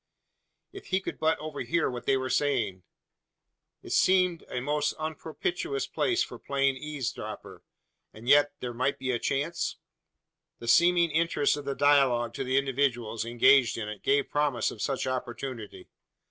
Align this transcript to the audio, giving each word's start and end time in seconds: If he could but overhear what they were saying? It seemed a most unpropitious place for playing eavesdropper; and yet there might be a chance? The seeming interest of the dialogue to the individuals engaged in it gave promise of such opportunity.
If 0.73 0.87
he 0.87 0.99
could 0.99 1.19
but 1.19 1.37
overhear 1.37 1.87
what 1.87 2.07
they 2.07 2.17
were 2.17 2.27
saying? 2.31 2.81
It 3.83 3.91
seemed 3.91 4.43
a 4.49 4.59
most 4.59 4.93
unpropitious 4.93 5.85
place 5.85 6.23
for 6.23 6.39
playing 6.39 6.75
eavesdropper; 6.77 7.63
and 8.11 8.27
yet 8.27 8.51
there 8.61 8.73
might 8.73 8.97
be 8.97 9.11
a 9.11 9.19
chance? 9.19 9.77
The 10.57 10.67
seeming 10.67 11.11
interest 11.11 11.55
of 11.55 11.65
the 11.65 11.75
dialogue 11.75 12.33
to 12.33 12.43
the 12.43 12.57
individuals 12.57 13.25
engaged 13.25 13.77
in 13.77 13.87
it 13.89 14.01
gave 14.01 14.31
promise 14.31 14.71
of 14.71 14.81
such 14.81 15.05
opportunity. 15.05 15.87